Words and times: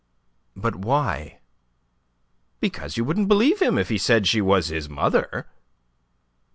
"But 0.55 0.77
why?" 0.77 1.41
"Because 2.59 2.97
you 2.97 3.03
wouldn't 3.03 3.27
believe 3.27 3.59
him 3.61 3.77
if 3.77 3.89
he 3.89 3.99
said 3.99 4.25
she 4.25 4.41
was 4.41 4.69
his 4.69 4.89
mother." 4.89 5.45